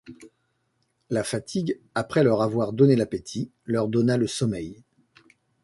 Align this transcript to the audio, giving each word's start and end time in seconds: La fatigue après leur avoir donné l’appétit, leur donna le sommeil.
La 1.11 1.23
fatigue 1.23 1.79
après 1.93 2.23
leur 2.23 2.41
avoir 2.41 2.73
donné 2.73 2.95
l’appétit, 2.95 3.51
leur 3.67 3.87
donna 3.87 4.17
le 4.17 4.25
sommeil. 4.25 4.81